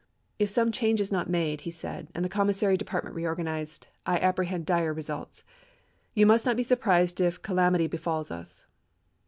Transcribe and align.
"If 0.39 0.49
some 0.49 0.71
change 0.71 0.99
is 0.99 1.11
not 1.11 1.29
made," 1.29 1.61
he 1.61 1.69
said," 1.69 2.09
and 2.15 2.25
the 2.25 2.35
commissary 2.35 2.75
depart 2.75 3.03
ment 3.03 3.15
reorganized, 3.15 3.85
I 4.03 4.17
apprehend 4.17 4.65
dire 4.65 4.91
results;... 4.95 5.43
you 6.15 6.25
must 6.25 6.43
not 6.43 6.57
be 6.57 6.63
surprised 6.63 7.21
if 7.21 7.43
calamity 7.43 7.85
befalls 7.85 8.31
us." 8.31 8.65